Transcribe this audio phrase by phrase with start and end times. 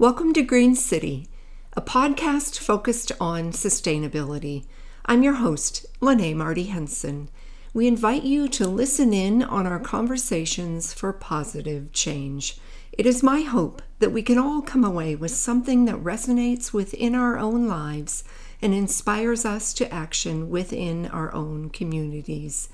[0.00, 1.28] Welcome to Green City,
[1.74, 4.64] a podcast focused on sustainability.
[5.04, 7.28] I'm your host, Lene Marty Henson.
[7.74, 12.58] We invite you to listen in on our conversations for positive change.
[12.92, 17.14] It is my hope that we can all come away with something that resonates within
[17.14, 18.24] our own lives
[18.62, 22.70] and inspires us to action within our own communities.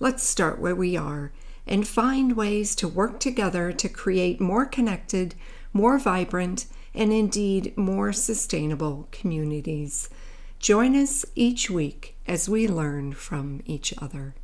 [0.00, 1.32] Let's start where we are
[1.66, 5.34] and find ways to work together to create more connected,
[5.72, 10.08] more vibrant, and indeed more sustainable communities.
[10.58, 14.34] Join us each week as we learn from each other.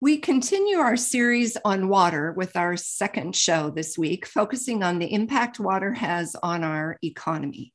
[0.00, 5.12] We continue our series on water with our second show this week, focusing on the
[5.12, 7.72] impact water has on our economy.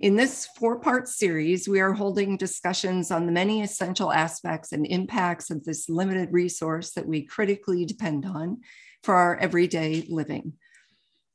[0.00, 4.86] In this four part series, we are holding discussions on the many essential aspects and
[4.86, 8.62] impacts of this limited resource that we critically depend on
[9.02, 10.54] for our everyday living.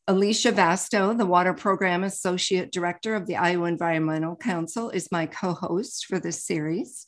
[0.08, 5.54] Alicia Vasto, the Water Program Associate Director of the Iowa Environmental Council, is my co
[5.54, 7.06] host for this series.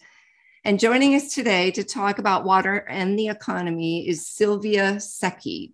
[0.63, 5.73] And joining us today to talk about water and the economy is Silvia Secchi.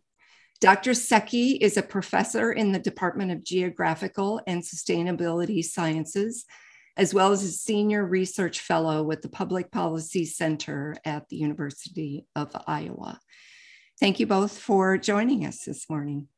[0.63, 0.91] Dr.
[0.91, 6.45] Secchi is a professor in the Department of Geographical and Sustainability Sciences,
[6.95, 12.25] as well as a senior research fellow with the Public Policy Center at the University
[12.33, 13.19] of Iowa.
[13.99, 16.29] Thank you both for joining us this morning.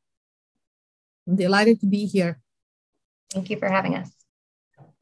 [1.28, 2.40] I'm delighted to be here.
[3.32, 4.10] Thank you for having us.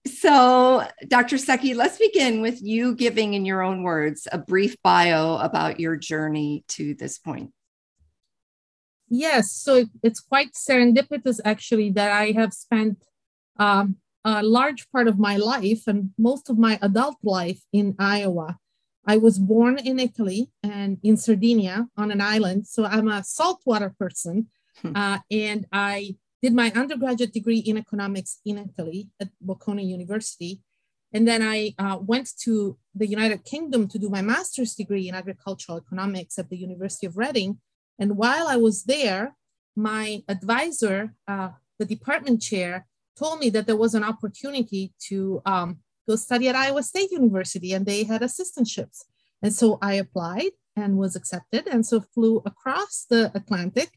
[0.07, 1.39] So, Dr.
[1.39, 5.97] Secchi, let's begin with you giving, in your own words, a brief bio about your
[5.97, 7.55] journey to this point.
[9.15, 13.05] Yes, so it's quite serendipitous actually that I have spent
[13.61, 18.59] um, a large part of my life and most of my adult life in Iowa.
[19.07, 23.95] I was born in Italy and in Sardinia on an island, so I'm a saltwater
[23.97, 24.49] person.
[24.83, 24.97] Hmm.
[24.97, 30.61] Uh, and I did my undergraduate degree in economics in Italy at Bocconi University.
[31.13, 35.15] And then I uh, went to the United Kingdom to do my master's degree in
[35.15, 37.59] agricultural economics at the University of Reading.
[37.99, 39.37] And while I was there,
[39.77, 45.79] my advisor, uh, the department chair, told me that there was an opportunity to um,
[46.09, 49.05] go study at Iowa State University and they had assistantships.
[49.43, 51.69] And so I applied and was accepted.
[51.69, 53.91] And so flew across the Atlantic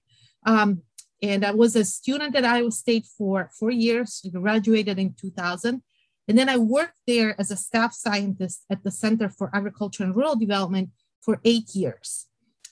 [0.46, 0.84] um,
[1.22, 5.82] and I was a student at Iowa State for four years, graduated in 2000.
[6.28, 10.16] And then I worked there as a staff scientist at the Center for Agriculture and
[10.16, 10.90] Rural Development
[11.22, 12.28] for eight years.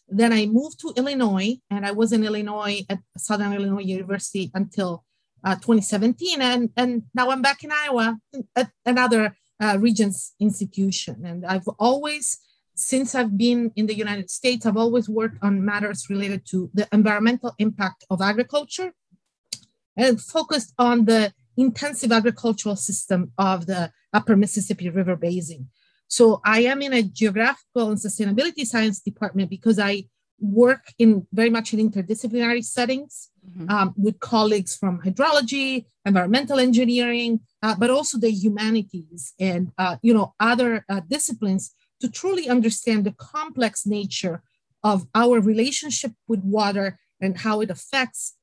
[0.08, 5.04] Then I moved to Illinois, and I was in Illinois at Southern Illinois University until
[5.44, 6.42] uh, 2017.
[6.42, 8.18] And, and now I'm back in Iowa
[8.56, 11.26] at another uh, Regents institution.
[11.26, 12.40] And I've always
[12.76, 16.88] since I've been in the United States, I've always worked on matters related to the
[16.92, 18.94] environmental impact of agriculture
[19.96, 25.70] and focused on the intensive agricultural system of the upper Mississippi River Basin.
[26.08, 30.06] So I am in a geographical and sustainability science department because I
[30.40, 33.70] work in very much in interdisciplinary settings mm-hmm.
[33.70, 40.14] um, with colleagues from hydrology, environmental engineering, uh, but also the humanities and uh, you
[40.14, 44.44] know other uh, disciplines to truly understand the complex nature
[44.84, 48.36] of our relationship with water and how it affects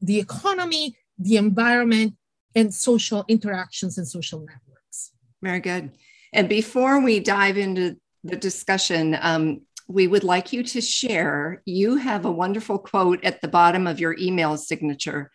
[0.00, 2.14] the economy, the environment,
[2.54, 5.12] and social interactions and social networks.
[5.42, 5.92] Very good.
[6.34, 11.62] And before we dive into the discussion, um, we would like you to share.
[11.64, 15.30] You have a wonderful quote at the bottom of your email signature.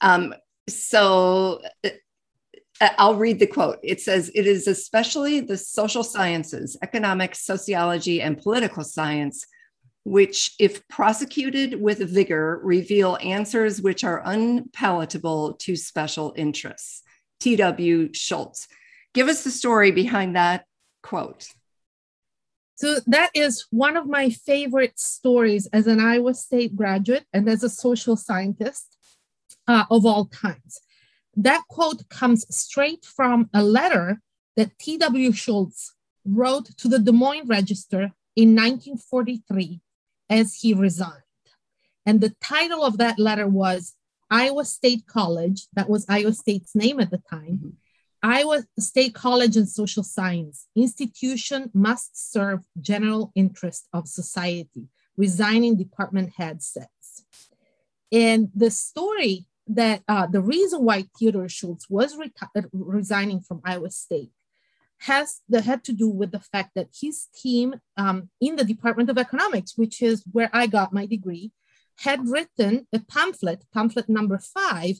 [0.00, 0.32] Um,
[0.68, 1.90] so uh,
[2.80, 3.78] I'll read the quote.
[3.82, 9.44] It says, It is especially the social sciences, economics, sociology, and political science,
[10.04, 17.02] which, if prosecuted with vigor, reveal answers which are unpalatable to special interests.
[17.40, 18.10] T.W.
[18.12, 18.68] Schultz.
[19.18, 20.64] Give us the story behind that
[21.02, 21.48] quote.
[22.76, 27.64] So, that is one of my favorite stories as an Iowa State graduate and as
[27.64, 28.96] a social scientist
[29.66, 30.78] uh, of all times
[31.34, 34.20] that quote comes straight from a letter
[34.56, 35.32] that T.W.
[35.32, 39.80] Schultz wrote to the Des Moines Register in 1943
[40.30, 41.24] as he resigned.
[42.06, 43.96] And the title of that letter was
[44.30, 47.78] Iowa State College, that was Iowa State's name at the time.
[48.22, 56.32] Iowa State College and Social Science institution must serve general interest of society, resigning department
[56.36, 56.86] head says.
[58.10, 62.18] And the story that uh, the reason why Theodore Schultz was
[62.72, 64.30] resigning from Iowa State
[65.02, 69.10] has that had to do with the fact that his team um, in the Department
[69.10, 71.52] of Economics, which is where I got my degree,
[71.98, 74.96] had written a pamphlet, pamphlet number five,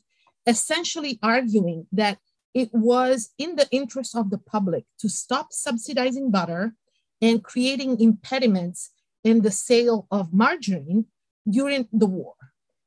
[0.47, 2.19] essentially arguing that
[2.59, 6.75] it was in the interest of the public to stop subsidizing butter
[7.23, 8.91] and creating impediments
[9.23, 11.07] in the sale of margarine
[11.49, 12.35] during the war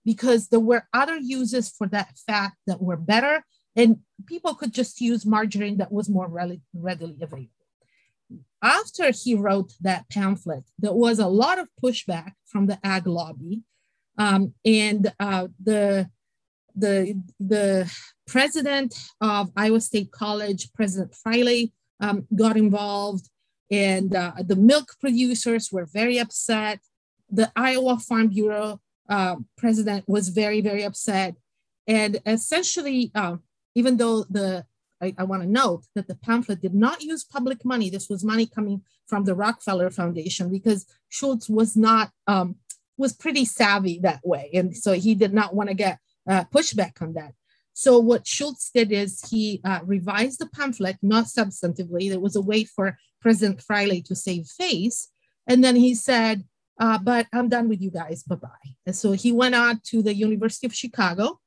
[0.03, 3.45] because there were other uses for that fat that were better
[3.75, 6.61] and people could just use margarine that was more readily
[7.21, 7.47] available.
[8.61, 13.61] After he wrote that pamphlet, there was a lot of pushback from the ag lobby.
[14.17, 16.09] Um, and uh, the,
[16.75, 17.91] the, the
[18.27, 23.29] president of Iowa State College, President Friley, um, got involved,
[23.69, 26.79] and uh, the milk producers were very upset.
[27.29, 31.35] The Iowa Farm Bureau uh, president was very, very upset.
[31.87, 33.37] And essentially, uh,
[33.75, 34.65] even though the
[35.01, 37.89] I, I want to note that the pamphlet did not use public money.
[37.89, 42.57] This was money coming from the Rockefeller Foundation because Schultz was not um,
[42.97, 45.97] was pretty savvy that way, and so he did not want to get
[46.29, 47.33] uh, pushback on that.
[47.73, 52.09] So what Schultz did is he uh, revised the pamphlet, not substantively.
[52.09, 55.09] There was a way for President Friley to save face,
[55.47, 56.43] and then he said,
[56.79, 58.23] uh, "But I'm done with you guys.
[58.23, 61.39] Bye bye." And so he went on to the University of Chicago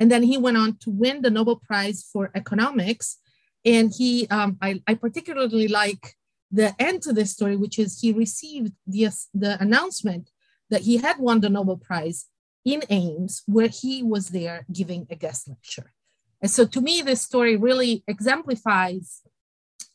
[0.00, 3.18] and then he went on to win the Nobel Prize for Economics.
[3.66, 6.14] And he, um, I, I, particularly like
[6.50, 10.30] the end to this story, which is he received the, the announcement
[10.70, 12.26] that he had won the Nobel Prize
[12.64, 15.92] in Ames, where he was there giving a guest lecture.
[16.42, 19.22] And so to me, this story really exemplifies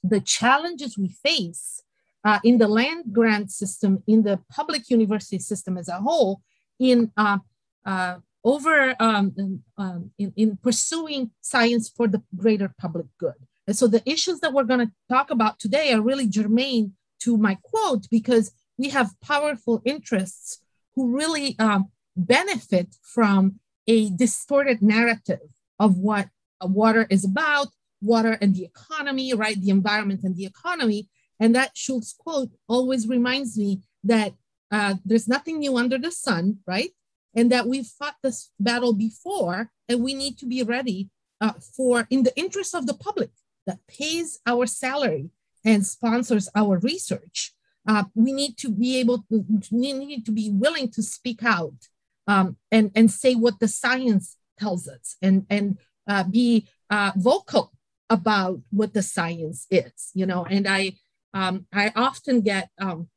[0.04, 1.82] the challenges we face
[2.24, 6.42] uh, in the land grant system, in the public university system as a whole,
[6.80, 7.40] in uh,
[7.86, 13.34] uh, over um, um, in, in pursuing science for the greater public good.
[13.68, 17.38] And so the issues that we're going to talk about today are really germane to
[17.38, 20.62] my quote because we have powerful interests
[20.96, 26.30] who really um, benefit from a distorted narrative of what
[26.62, 27.68] water is about,
[28.02, 29.60] water and the economy, right?
[29.60, 31.10] The environment and the economy.
[31.40, 34.34] And that Schultz quote always reminds me that
[34.72, 36.92] uh, there's nothing new under the sun, right?
[37.36, 41.10] and that we've fought this battle before and we need to be ready
[41.42, 43.30] uh, for in the interest of the public
[43.68, 45.30] that pays our salary
[45.66, 47.54] and sponsors our research
[47.88, 51.90] uh, we need to be able to need to be willing to speak out
[52.28, 55.78] um, and and say what the science tells us and and
[56.08, 57.72] uh, be uh, vocal
[58.10, 60.46] about what the science is you know?
[60.46, 60.94] And i
[61.34, 63.10] um, i often get um,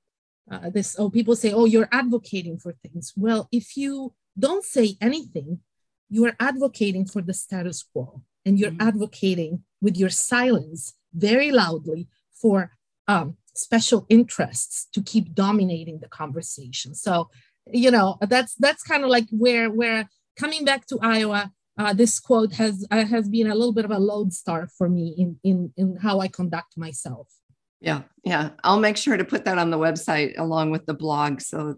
[0.50, 3.12] uh, this oh people say oh you're advocating for things.
[3.16, 5.61] Well if you don't say anything
[6.11, 8.88] you are advocating for the status quo and you're mm-hmm.
[8.88, 12.72] advocating with your silence very loudly for
[13.06, 16.94] um, special interests to keep dominating the conversation.
[16.94, 17.31] So
[17.73, 22.19] you know that's that's kind of like where where coming back to iowa uh, this
[22.19, 25.73] quote has uh, has been a little bit of a lodestar for me in in
[25.76, 27.29] in how i conduct myself
[27.81, 28.50] yeah, yeah.
[28.65, 31.76] I'll make sure to put that on the website along with the blog so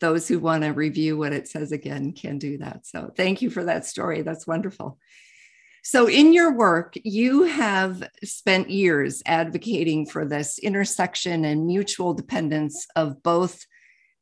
[0.00, 2.86] those who want to review what it says again can do that.
[2.86, 4.22] So thank you for that story.
[4.22, 4.98] That's wonderful.
[5.82, 12.88] So, in your work, you have spent years advocating for this intersection and mutual dependence
[12.96, 13.64] of both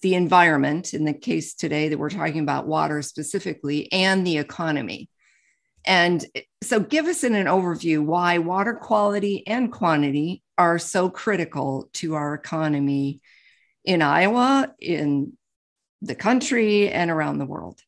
[0.02, 5.08] the environment, in the case today that we're talking about water specifically, and the economy.
[5.86, 6.24] And
[6.62, 12.14] so, give us in an overview why water quality and quantity are so critical to
[12.14, 13.20] our economy
[13.84, 15.34] in Iowa, in
[16.00, 17.80] the country, and around the world.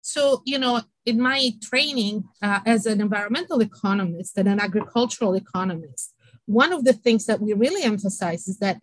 [0.00, 6.14] So, you know, in my training uh, as an environmental economist and an agricultural economist,
[6.46, 8.80] one of the things that we really emphasize is that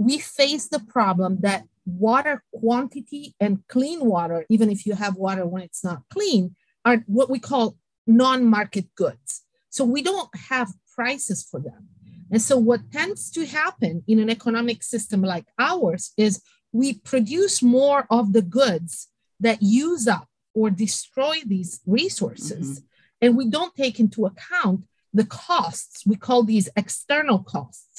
[0.00, 5.44] we face the problem that water quantity and clean water, even if you have water
[5.46, 7.76] when it's not clean, are what we call
[8.06, 9.42] non market goods.
[9.68, 11.88] So we don't have prices for them.
[12.32, 16.40] And so, what tends to happen in an economic system like ours is
[16.72, 22.66] we produce more of the goods that use up or destroy these resources.
[22.70, 22.86] Mm-hmm.
[23.20, 27.89] And we don't take into account the costs, we call these external costs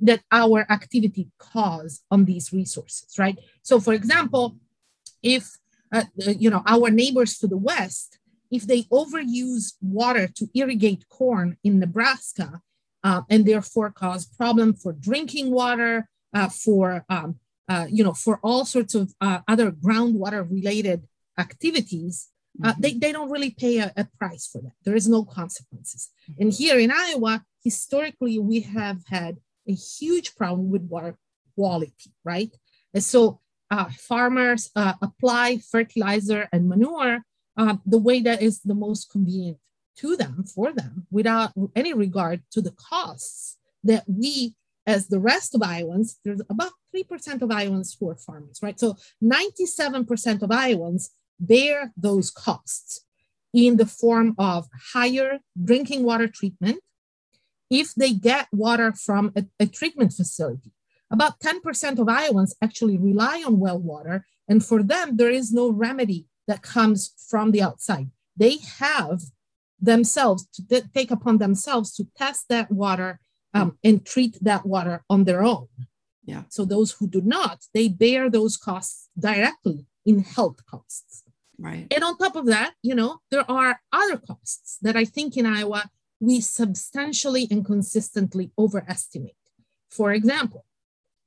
[0.00, 3.38] that our activity cause on these resources, right?
[3.62, 4.56] So, for example,
[5.22, 5.56] if
[5.92, 8.18] uh, you know our neighbors to the west,
[8.50, 12.60] if they overuse water to irrigate corn in Nebraska,
[13.04, 17.38] uh, and therefore cause problem for drinking water, uh, for um,
[17.68, 21.06] uh, you know, for all sorts of uh, other groundwater related
[21.38, 22.28] activities.
[22.62, 22.80] Uh, mm-hmm.
[22.80, 24.72] They, they don't really pay a, a, price for that.
[24.84, 26.10] There is no consequences.
[26.38, 29.38] And here in Iowa, historically, we have had
[29.68, 31.16] a huge problem with water
[31.54, 32.50] quality, right?
[32.94, 37.22] And so uh, farmers uh, apply fertilizer and manure
[37.56, 39.58] uh, the way that is the most convenient
[39.96, 44.54] to them for them without any regard to the costs that we
[44.86, 48.78] as the rest of Iowans, there's about 3% of Iowans who are farmers, right?
[48.78, 53.00] So 97% of Iowans bear those costs
[53.52, 56.78] in the form of higher drinking water treatment
[57.70, 60.72] if they get water from a, a treatment facility.
[61.10, 65.70] About 10% of Iowans actually rely on well water, and for them, there is no
[65.70, 68.10] remedy that comes from the outside.
[68.36, 69.22] They have
[69.80, 73.20] themselves to take upon themselves to test that water
[73.54, 75.68] um, and treat that water on their own.
[76.24, 76.42] Yeah.
[76.48, 81.22] So those who do not, they bear those costs directly in health costs.
[81.58, 81.86] Right.
[81.90, 85.46] And on top of that, you know, there are other costs that I think in
[85.46, 89.36] Iowa we substantially and consistently overestimate.
[89.90, 90.64] For example,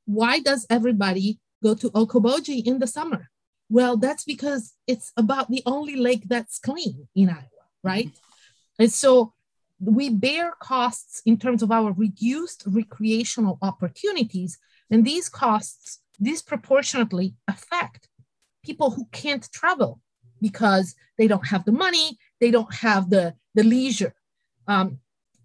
[0.05, 3.29] why does everybody go to Okoboji in the summer?
[3.69, 8.09] Well, that's because it's about the only lake that's clean in Iowa, right?
[8.79, 9.33] And so
[9.79, 14.57] we bear costs in terms of our reduced recreational opportunities,
[14.89, 18.09] and these costs disproportionately affect
[18.63, 20.01] people who can't travel
[20.41, 24.13] because they don't have the money, they don't have the, the leisure.
[24.69, 24.99] Um,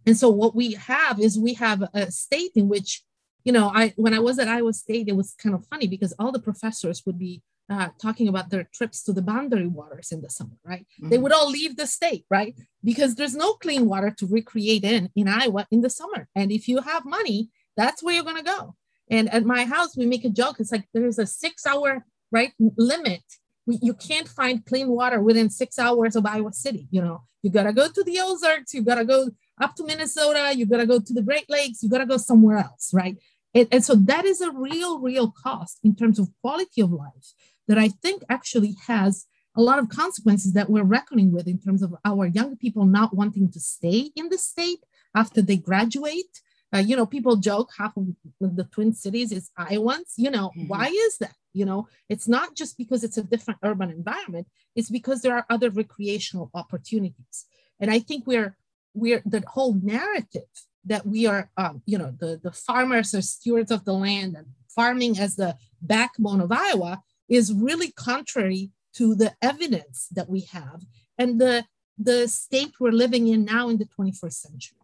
[0.06, 3.02] and so what we have is we have a state in which,
[3.44, 6.12] you know, I when I was at Iowa State, it was kind of funny because
[6.18, 10.20] all the professors would be uh, talking about their trips to the boundary waters in
[10.20, 10.86] the summer, right?
[11.00, 11.08] Mm-hmm.
[11.08, 12.54] They would all leave the state, right?
[12.82, 16.28] Because there's no clean water to recreate in in Iowa in the summer.
[16.34, 18.76] And if you have money, that's where you're going to go.
[19.10, 20.56] And at my house, we make a joke.
[20.60, 23.24] It's like there's a six hour right limit.
[23.66, 26.86] We, you can't find clean water within six hours of Iowa City.
[26.90, 28.74] You know, you got to go to the Ozarks.
[28.74, 29.30] You got to go
[29.60, 30.52] up to Minnesota.
[30.54, 31.82] You got to go to the Great Lakes.
[31.82, 33.16] You got to go somewhere else, right?
[33.54, 37.32] And, and so that is a real, real cost in terms of quality of life
[37.68, 41.82] that I think actually has a lot of consequences that we're reckoning with in terms
[41.82, 44.80] of our young people not wanting to stay in the state
[45.14, 46.40] after they graduate.
[46.74, 48.06] Uh, you know, people joke half of
[48.40, 50.14] the Twin Cities is Iowans.
[50.16, 50.66] You know, mm-hmm.
[50.66, 51.34] why is that?
[51.52, 55.46] You know, it's not just because it's a different urban environment, it's because there are
[55.48, 57.46] other recreational opportunities.
[57.78, 58.56] And I think we're,
[58.92, 60.50] we're the whole narrative
[60.84, 64.46] that we are, um, you know, the, the farmers are stewards of the land and
[64.68, 70.82] farming as the backbone of Iowa is really contrary to the evidence that we have
[71.18, 71.64] and the
[71.96, 74.78] the state we're living in now in the 21st century.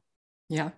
[0.48, 0.70] Yeah.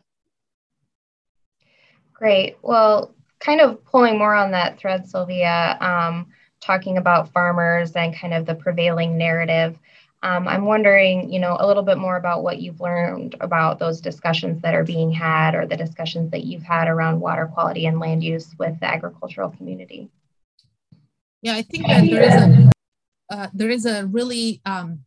[2.23, 2.57] Great.
[2.63, 6.29] Well, kind of pulling more on that thread, Silvia, um,
[6.61, 9.77] talking about farmers and kind of the prevailing narrative.
[10.23, 14.01] Um, I'm wondering, you know, a little bit more about what you've learned about those
[14.01, 17.99] discussions that are being had or the discussions that you've had around water quality and
[17.99, 20.09] land use with the agricultural community.
[21.43, 22.73] Yeah, I think that there is a
[23.31, 25.01] uh, there is a really um,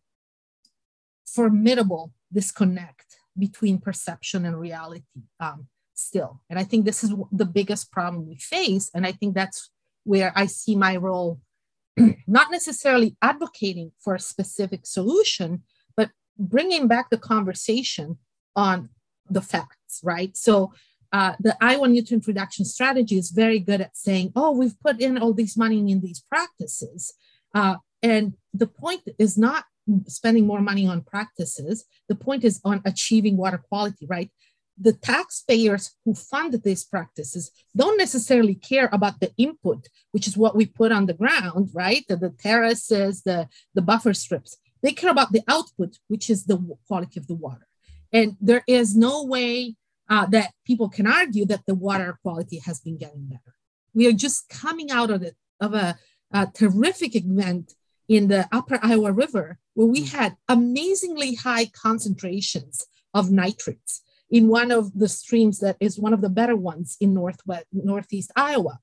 [1.25, 5.03] formidable disconnect between perception and reality
[5.39, 9.33] um, still, and I think this is the biggest problem we face, and I think
[9.33, 9.69] that's
[10.03, 11.39] where I see my role,
[12.27, 15.63] not necessarily advocating for a specific solution,
[15.97, 18.17] but bringing back the conversation
[18.55, 18.89] on
[19.29, 20.35] the facts, right?
[20.37, 20.73] So
[21.11, 25.17] uh, the Iowa nutrient reduction strategy is very good at saying, oh, we've put in
[25.17, 27.13] all this money in these practices.
[27.53, 29.65] Uh, and the point is not
[30.07, 31.85] spending more money on practices.
[32.09, 34.29] The point is on achieving water quality, right?
[34.77, 40.55] The taxpayers who fund these practices don't necessarily care about the input, which is what
[40.55, 42.03] we put on the ground, right?
[42.09, 44.57] The, the terraces, the, the buffer strips.
[44.83, 47.67] They care about the output, which is the quality of the water.
[48.11, 49.75] And there is no way
[50.09, 53.55] uh, that people can argue that the water quality has been getting better.
[53.93, 55.97] We are just coming out of, it, of a,
[56.31, 57.73] a terrific event
[58.07, 64.71] in the upper Iowa River where we had amazingly high concentrations of nitrates in one
[64.71, 68.79] of the streams that is one of the better ones in northwest northeast Iowa.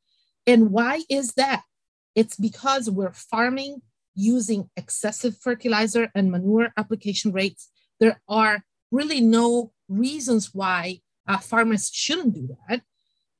[0.47, 1.63] And why is that?
[2.15, 3.83] It's because we're farming
[4.15, 7.71] using excessive fertilizer and manure application rates.
[8.01, 12.83] There are really no reasons why uh, farmers shouldn't do that.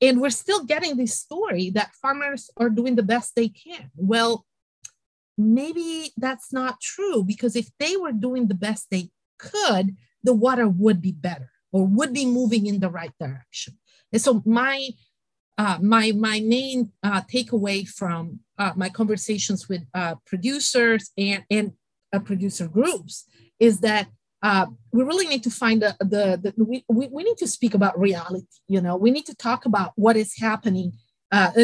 [0.01, 3.91] And we're still getting this story that farmers are doing the best they can.
[3.95, 4.45] Well,
[5.37, 10.67] maybe that's not true because if they were doing the best they could, the water
[10.67, 13.77] would be better or would be moving in the right direction.
[14.13, 14.89] And so my
[15.57, 21.73] uh, my my main uh, takeaway from uh, my conversations with uh, producers and and
[22.13, 23.25] uh, producer groups
[23.59, 24.07] is that
[24.41, 27.97] uh, we really need to find the, the, the we, we, need to speak about
[27.97, 30.91] reality you know we need to talk about what is happening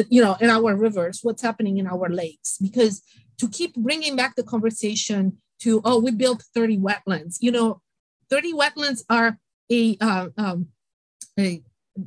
[0.09, 3.03] you know, in our rivers, what's happening in our lakes, because
[3.37, 7.81] to keep bringing back the conversation to, oh, we built 30 wetlands, you know,
[8.29, 9.37] 30 wetlands are
[9.71, 10.67] a, uh, um,
[11.39, 11.61] a,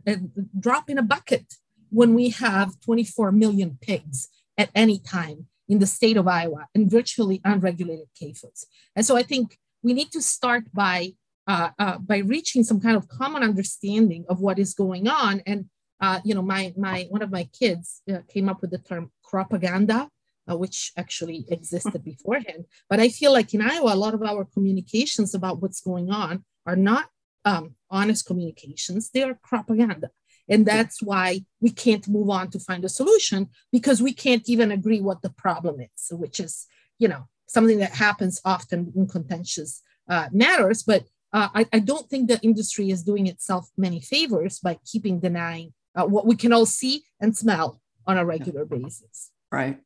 [0.07, 0.17] a
[0.59, 1.55] drop in a bucket
[1.91, 6.91] when we have 24 million pigs at any time in the state of Iowa and
[6.91, 8.67] virtually unregulated CAFOs.
[8.97, 11.15] And so I think we need to start by
[11.49, 15.69] uh, uh, by reaching some kind of common understanding of what is going on and
[16.03, 19.13] uh, you know, my my one of my kids uh, came up with the term
[19.23, 20.09] propaganda,
[20.51, 22.65] uh, which actually existed beforehand.
[22.91, 26.45] But I feel like in Iowa, a lot of our communications about what's going on
[26.67, 27.07] are not
[27.45, 30.11] um, honest communications; they are propaganda,
[30.49, 34.71] and that's why we can't move on to find a solution because we can't even
[34.71, 36.67] agree what the problem is, which is
[36.99, 41.05] you know something that happens often in contentious uh, matters, but.
[41.35, 45.73] Uh, I, I, don't think the industry is doing itself many favors by keeping denying
[45.95, 49.31] uh, what we can all see and smell on a regular basis.
[49.51, 49.81] Right.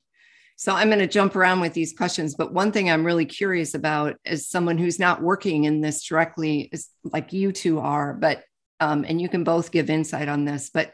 [0.58, 3.74] So I'm going to jump around with these questions, but one thing I'm really curious
[3.74, 8.42] about as someone who's not working in this directly, is like you two are, but
[8.80, 10.92] um, and you can both give insight on this, but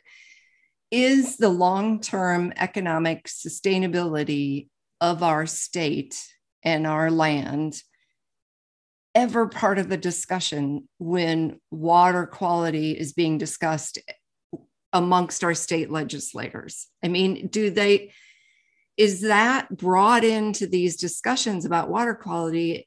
[0.91, 4.69] is the long-term economic sustainability
[5.01, 6.21] of our state
[6.63, 7.81] and our land
[9.15, 13.99] ever part of the discussion when water quality is being discussed
[14.93, 16.89] amongst our state legislators?
[17.03, 18.13] I mean, do they,
[18.97, 22.87] is that brought into these discussions about water quality?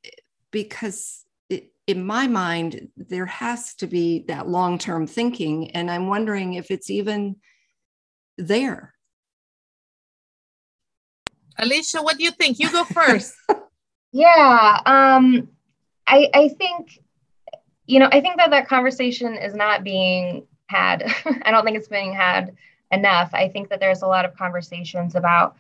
[0.52, 5.72] Because it, in my mind, there has to be that long term thinking.
[5.72, 7.38] And I'm wondering if it's even
[8.38, 8.94] there.
[11.58, 12.60] Alicia, what do you think?
[12.60, 13.34] You go first.
[14.12, 14.82] yeah.
[14.86, 15.50] Um,
[16.06, 17.00] I, I think,
[17.88, 21.04] you know, I think that that conversation is not being had.
[21.44, 22.56] I don't think it's being had
[22.92, 23.34] enough.
[23.34, 25.56] I think that there's a lot of conversations about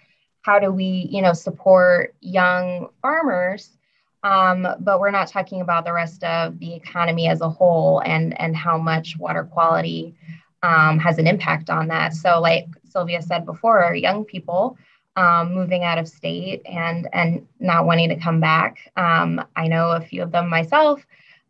[0.45, 3.77] how do we, you know, support young farmers,
[4.23, 8.39] um, but we're not talking about the rest of the economy as a whole and
[8.39, 10.13] and how much water quality
[10.61, 12.13] um, has an impact on that.
[12.13, 14.77] So, like Silvia said before, young people
[15.15, 18.91] um, moving out of state and and not wanting to come back.
[18.97, 21.03] Um, I know a few of them myself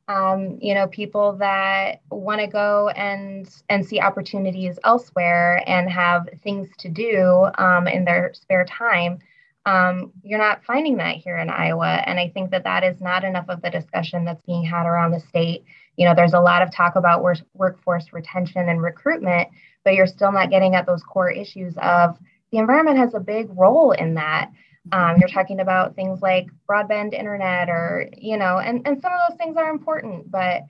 [0.08, 6.28] um, you know people that want to go and and see opportunities elsewhere and have
[6.44, 9.20] things to do um, in their spare time
[9.66, 12.04] um, you're not finding that here in iowa.
[12.06, 15.12] And i think that that is not enough of the discussion that's being had around
[15.12, 15.64] the state.
[15.98, 19.50] You know there's a lot of talk about work, workforce retention and recruitment
[19.86, 22.18] but you're still not getting at those core issues of
[22.52, 24.52] the environment has a big role in that
[24.92, 29.20] um, you're talking about things like broadband internet or, you know, and, and some of
[29.28, 30.64] those things are important, but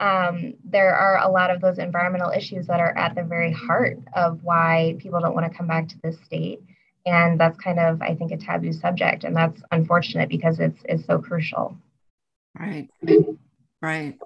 [0.00, 3.98] um, there are a lot of those environmental issues that are at the very heart
[4.14, 6.60] of why people don't want to come back to this state.
[7.04, 9.24] And that's kind of, I think, a taboo subject.
[9.24, 11.76] And that's unfortunate because it's, it's so crucial.
[12.58, 12.88] Right.
[13.82, 14.18] Right.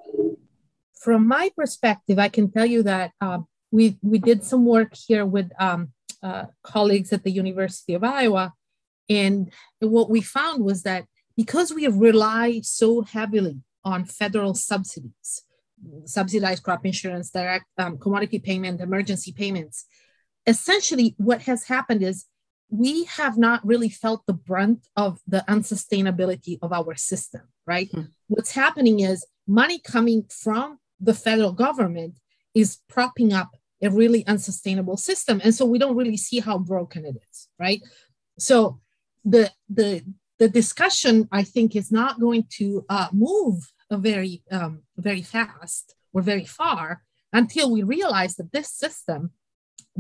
[0.95, 5.25] From my perspective, I can tell you that uh, we, we did some work here
[5.27, 8.53] with um, uh, colleagues at the University of Iowa
[9.19, 11.05] and what we found was that
[11.37, 15.43] because we have rely so heavily on federal subsidies,
[16.05, 19.87] subsidized crop insurance, direct um, commodity payment, emergency payments,
[20.47, 22.27] essentially what has happened is
[22.69, 27.91] we have not really felt the brunt of the unsustainability of our system, right?
[27.93, 28.03] Hmm.
[28.29, 32.19] What's happening is money coming from the federal government
[32.55, 33.51] is propping up
[33.83, 35.41] a really unsustainable system.
[35.43, 37.83] And so we don't really see how broken it is, right?
[38.39, 38.81] So
[39.25, 40.05] the the
[40.39, 46.23] the discussion I think is not going to uh, move very um, very fast or
[46.23, 49.31] very far until we realize that this system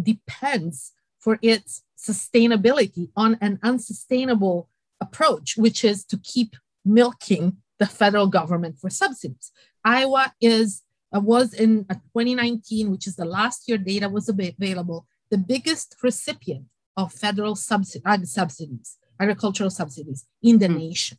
[0.00, 4.68] depends for its sustainability on an unsustainable
[5.00, 9.52] approach, which is to keep milking the federal government for subsidies.
[9.84, 10.82] Iowa is
[11.14, 15.96] uh, was in uh, 2019, which is the last year data was available, the biggest
[16.02, 16.64] recipient
[16.96, 20.78] of federal subsidi- uh, subsidies agricultural subsidies in the hmm.
[20.78, 21.18] nation,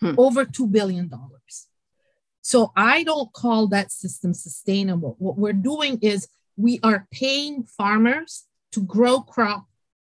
[0.00, 0.14] hmm.
[0.18, 1.10] over $2 billion.
[2.42, 5.16] So I don't call that system sustainable.
[5.18, 9.66] What we're doing is we are paying farmers to grow crop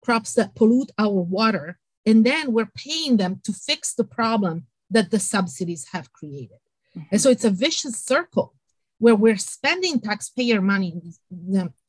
[0.01, 5.11] crops that pollute our water, and then we're paying them to fix the problem that
[5.11, 6.57] the subsidies have created.
[6.97, 7.07] Mm-hmm.
[7.11, 8.55] And so it's a vicious circle
[8.97, 11.01] where we're spending taxpayer money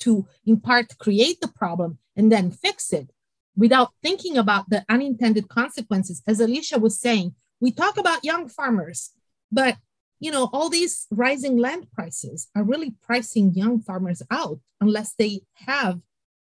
[0.00, 3.10] to, in part, create the problem and then fix it
[3.56, 6.22] without thinking about the unintended consequences.
[6.26, 9.10] As Alicia was saying, we talk about young farmers,
[9.50, 9.76] but
[10.22, 15.40] you know, all these rising land prices are really pricing young farmers out unless they
[15.54, 16.00] have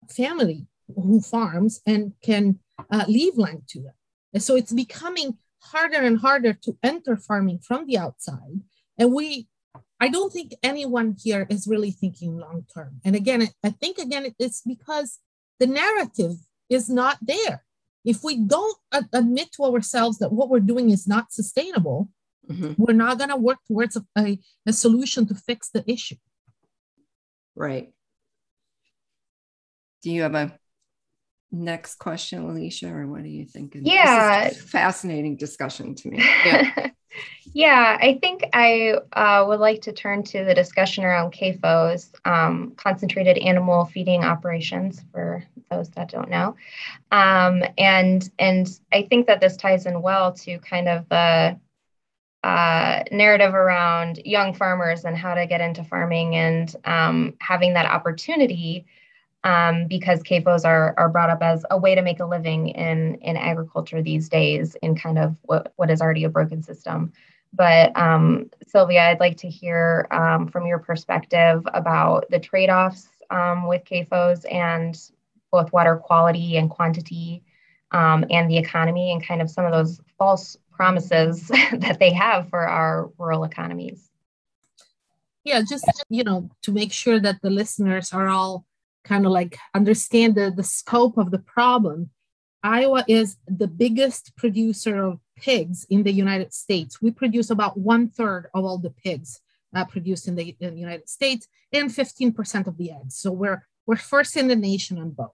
[0.10, 0.66] family
[0.96, 2.58] who farms and can
[2.92, 3.94] uh, leave land to them.
[4.34, 8.62] And so it's becoming harder and harder to enter farming from the outside.
[8.98, 9.48] And we,
[10.00, 13.00] I don't think anyone here is really thinking long term.
[13.06, 15.20] And again, I think again, it's because
[15.60, 16.38] the narrative
[16.70, 17.64] is not there.
[18.06, 18.78] If we don't
[19.14, 22.10] admit to ourselves that what we're doing is not sustainable,
[22.50, 22.74] mm-hmm.
[22.78, 26.16] we're not going to work towards a, a, a solution to fix the issue.
[27.56, 27.92] Right.
[30.04, 30.58] Do you have a
[31.52, 33.86] next question, Alicia, or what are you thinking?
[33.86, 34.50] Yeah.
[34.50, 36.18] fascinating discussion to me.
[36.46, 36.90] Yeah.
[37.54, 42.74] Yeah, I think I uh, would like to turn to the discussion around CAFOs, um,
[42.78, 46.56] concentrated animal feeding operations, for those that don't know.
[47.12, 51.60] Um, and, and I think that this ties in well to kind of the
[52.44, 57.86] uh, narrative around young farmers and how to get into farming and um, having that
[57.86, 58.86] opportunity
[59.48, 63.16] um, because CAFOs are, are brought up as a way to make a living in,
[63.22, 67.14] in agriculture these days in kind of what, what is already a broken system.
[67.54, 73.08] But um, Silvia, I'd like to hear um, from your perspective about the trade offs
[73.30, 75.00] um, with CAFOs and
[75.50, 77.42] both water quality and quantity
[77.92, 82.50] um, and the economy and kind of some of those false promises that they have
[82.50, 84.10] for our rural economies.
[85.46, 88.67] Yeah, just, you know, to make sure that the listeners are all
[89.08, 92.10] kind of like understand the, the scope of the problem,
[92.64, 97.02] Iowa is the biggest producer of pigs in the United States.
[97.02, 99.40] We produce about one third of all the pigs
[99.76, 103.16] uh, produced in the, in the United States and 15% of the eggs.
[103.18, 105.32] So we're, we're first in the nation on both.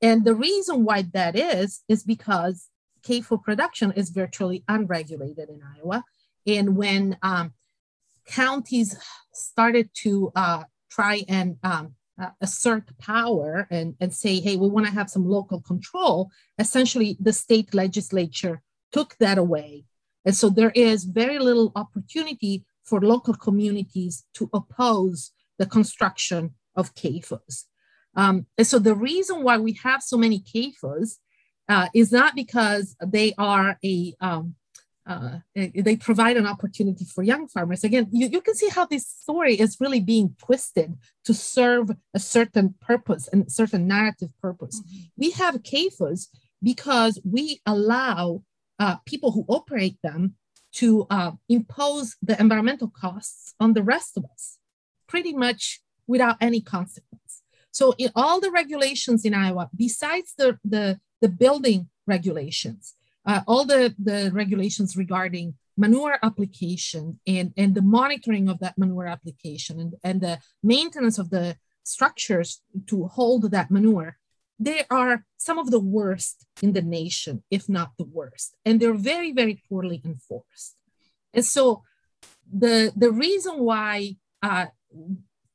[0.00, 2.68] And the reason why that is, is because
[3.02, 6.04] CAFO production is virtually unregulated in Iowa.
[6.46, 7.52] And when um,
[8.26, 8.96] counties
[9.32, 14.86] started to uh, try and um, uh, assert power and, and say, hey, we want
[14.86, 19.84] to have some local control, essentially the state legislature took that away.
[20.24, 26.94] And so there is very little opportunity for local communities to oppose the construction of
[26.94, 27.64] CAFOs.
[28.14, 31.18] Um, and so the reason why we have so many CAFOs
[31.68, 34.54] uh, is not because they are a um,
[35.08, 37.82] uh, they provide an opportunity for young farmers.
[37.82, 42.18] Again, you, you can see how this story is really being twisted to serve a
[42.18, 44.80] certain purpose and certain narrative purpose.
[44.80, 44.98] Mm-hmm.
[45.16, 46.26] We have CAFOs
[46.62, 48.42] because we allow
[48.78, 50.34] uh, people who operate them
[50.72, 54.58] to uh, impose the environmental costs on the rest of us,
[55.08, 57.42] pretty much without any consequence.
[57.70, 62.94] So in all the regulations in Iowa, besides the, the, the building regulations,
[63.28, 69.06] uh, all the, the regulations regarding manure application and, and the monitoring of that manure
[69.06, 74.16] application and, and the maintenance of the structures to hold that manure,
[74.58, 78.56] they are some of the worst in the nation, if not the worst.
[78.64, 80.76] And they're very, very poorly enforced.
[81.34, 81.82] And so
[82.50, 84.66] the, the reason why uh,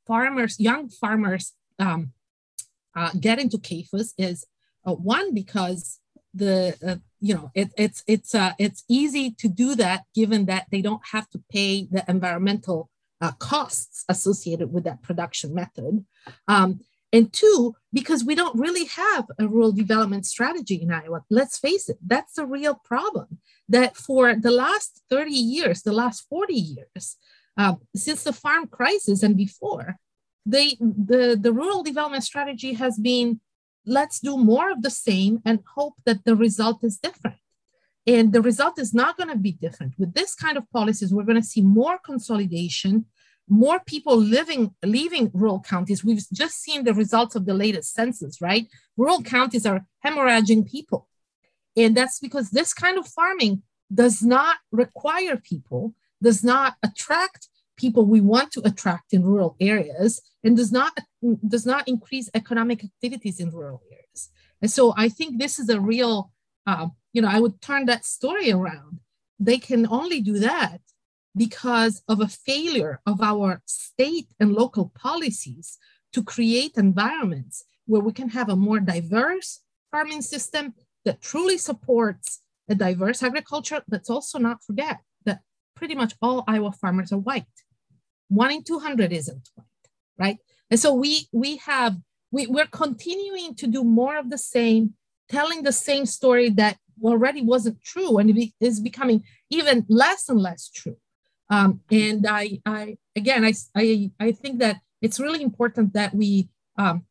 [0.06, 2.14] farmers, young farmers um,
[2.96, 4.46] uh, get into CAFOs is
[4.86, 6.00] uh, one, because
[6.34, 10.66] the uh, you know it, it's it's uh, it's easy to do that given that
[10.72, 12.90] they don't have to pay the environmental
[13.22, 16.06] uh, costs associated with that production method.
[16.50, 16.82] Um,
[17.14, 21.88] and two because we don't really have a rural development strategy in iowa let's face
[21.88, 23.38] it that's the real problem
[23.70, 27.18] that for the last 30 years the last 40 years
[27.56, 29.98] uh, since the farm crisis and before
[30.44, 33.40] they the, the rural development strategy has been
[33.86, 37.38] let's do more of the same and hope that the result is different.
[38.06, 39.94] And the result is not going to be different.
[39.98, 43.06] With this kind of policies, we're going to see more consolidation,
[43.48, 46.04] more people living, leaving rural counties.
[46.04, 48.68] We've just seen the results of the latest census, right?
[48.98, 51.08] Rural counties are hemorrhaging people.
[51.78, 58.06] And that's because this kind of farming does not require people, does not attract people
[58.06, 60.98] we want to attract in rural areas and does not
[61.48, 64.30] does not increase economic activities in rural areas.
[64.62, 66.32] And so i think this is a real
[66.68, 69.00] uh, you know i would turn that story around.
[69.40, 70.80] They can only do that
[71.36, 75.78] because of a failure of our state and local policies
[76.14, 80.74] to create environments where we can have a more diverse farming system
[81.06, 83.82] that truly supports a diverse agriculture.
[83.90, 85.00] Let's also not forget
[85.76, 87.46] pretty much all Iowa farmers are white.
[88.30, 89.68] One in 200 isn't white,
[90.18, 90.38] right?
[90.70, 91.98] And so we, we have,
[92.32, 94.96] we, we're continuing to do more of the same,
[95.30, 100.40] telling the same story that already wasn't true and it is becoming even less and
[100.40, 100.98] less true.
[101.50, 106.50] Um, and I, I again, I, I, I think that it's really important that we
[106.78, 107.06] um,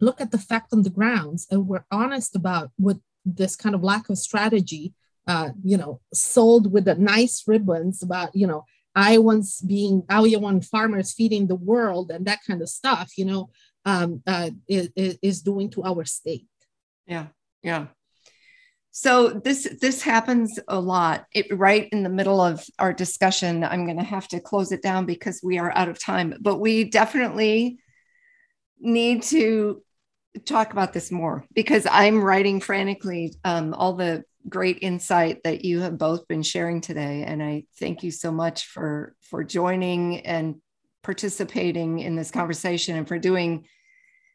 [0.00, 3.82] look at the fact on the grounds and we're honest about what this kind of
[3.82, 4.94] lack of strategy,
[5.28, 8.64] uh, you know, sold with the nice ribbons about, you know,
[8.96, 13.50] Iowans being Iowan farmers feeding the world and that kind of stuff, you know,
[13.84, 16.46] um, uh, is, is doing to our state.
[17.06, 17.26] Yeah,
[17.62, 17.88] yeah.
[18.90, 21.26] So this this happens a lot.
[21.32, 24.82] It, right in the middle of our discussion, I'm going to have to close it
[24.82, 26.34] down because we are out of time.
[26.40, 27.78] But we definitely
[28.80, 29.82] need to
[30.44, 35.80] talk about this more because I'm writing frantically um, all the great insight that you
[35.80, 40.56] have both been sharing today, and I thank you so much for for joining and
[41.02, 43.66] participating in this conversation and for doing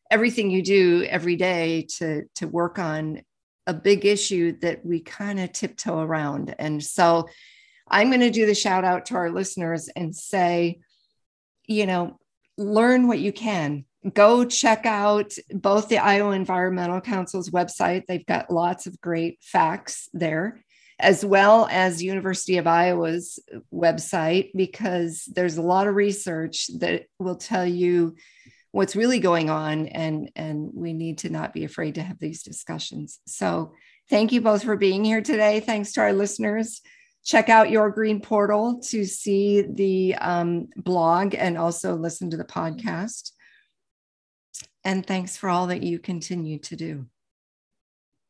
[0.10, 3.22] everything you do every day to to work on
[3.68, 6.54] a big issue that we kind of tiptoe around.
[6.60, 7.28] And so
[7.88, 10.80] I'm going to do the shout out to our listeners and say,
[11.68, 12.20] you know,
[12.58, 13.86] learn what you can.
[14.12, 18.06] Go check out both the Iowa Environmental Council's website.
[18.06, 20.64] They've got lots of great facts there,
[21.00, 23.40] as well as University of Iowa's
[23.74, 28.16] website, because there's a lot of research that will tell you
[28.72, 32.44] what's really going on and and we need to not be afraid to have these
[32.44, 33.20] discussions.
[33.26, 33.74] So
[34.10, 35.62] thank you both for being here today.
[35.62, 36.82] Thanks to our listeners.
[37.24, 42.44] Check out your green portal to see the um, blog and also listen to the
[42.44, 43.32] podcast
[44.84, 47.06] and thanks for all that you continue to do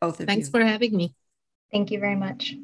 [0.02, 0.52] both of thanks you.
[0.52, 1.16] Thanks for having me
[1.72, 2.56] thank you very much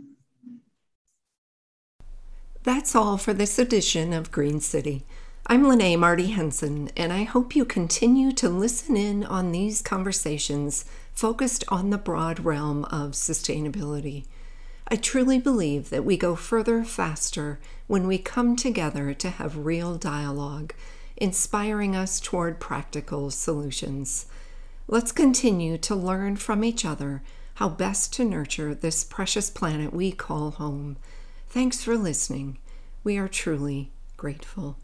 [2.64, 5.06] that's all for this edition of green city
[5.52, 10.86] I'm Lene Marty Henson, and I hope you continue to listen in on these conversations
[11.12, 14.26] focused on the broad realm of sustainability.
[14.88, 19.96] I truly believe that we go further faster when we come together to have real
[19.96, 20.76] dialogue,
[21.20, 24.26] inspiring us toward practical solutions.
[24.88, 27.22] Let's continue to learn from each other
[27.56, 30.98] how best to nurture this precious planet we call home.
[31.48, 32.58] Thanks for listening.
[33.04, 34.78] We are truly grateful.